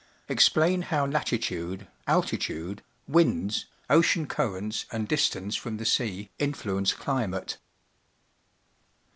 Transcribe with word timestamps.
Explain 0.27 0.81
how 0.81 1.05
latitude, 1.05 1.87
altit 2.07 2.49
ude, 2.49 2.81
winds, 3.07 3.67
ocean 3.87 4.25
currents, 4.25 4.85
and 4.91 5.07
distance 5.07 5.55
from 5.55 5.77
the 5.77 5.85
sea 5.85 6.31
influence 6.39 6.91
climate. 6.91 7.59